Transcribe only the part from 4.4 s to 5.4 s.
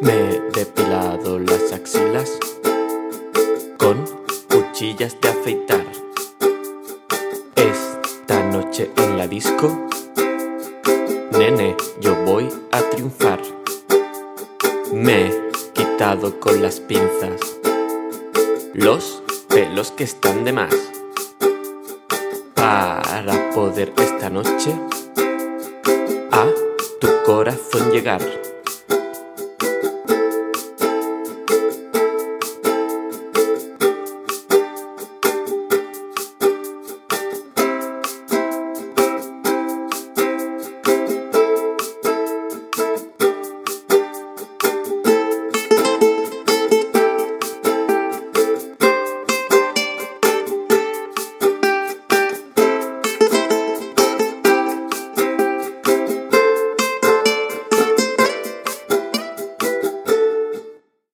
cuchillas de